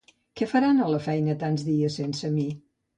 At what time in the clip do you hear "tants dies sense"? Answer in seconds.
1.47-2.37